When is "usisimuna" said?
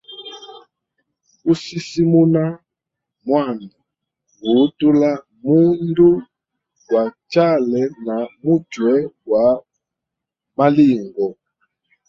1.51-2.43